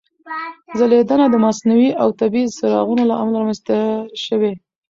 ځلېدنه 0.77 1.25
د 1.29 1.35
مصنوعي 1.45 1.91
او 2.01 2.09
طبیعي 2.19 2.53
څراغونو 2.57 3.03
له 3.09 3.15
امله 3.21 3.37
رامنځته 3.41 3.77
شوې. 4.25 4.51